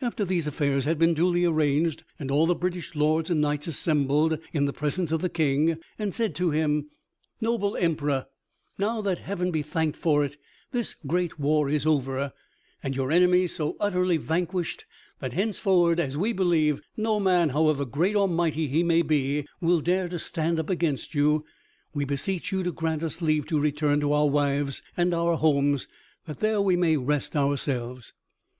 [0.00, 4.66] After these affairs had been duly arranged, all the British lords and knights assembled in
[4.66, 6.90] the presence of the King, and said to him:
[7.40, 8.26] "Noble Emperor,
[8.78, 10.36] now that, Heaven be thanked for it,
[10.70, 12.32] this great war is over,
[12.84, 14.84] and your enemies so utterly vanquished
[15.18, 19.80] that henceforward, as we believe, no man, however great or mighty he may be, will
[19.80, 21.44] dare to stand up against you,
[21.92, 25.88] we beseech you to grant us leave to return to our wives and our homes,
[26.26, 28.12] that there we may rest ourselves."